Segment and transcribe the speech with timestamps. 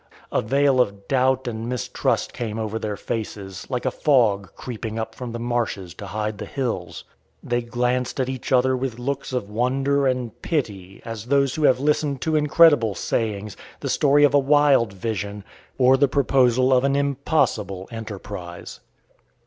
[0.31, 5.13] A veil of doubt and mistrust came over their faces, like a fog creeping up
[5.13, 7.03] from the marshes to hide the hills.
[7.43, 11.79] They glanced at each other with looks of wonder and pity, as those who have
[11.79, 15.43] listened to incredible sayings, the story of a wild vision,
[15.77, 18.79] or the proposal of an impossible enterprise.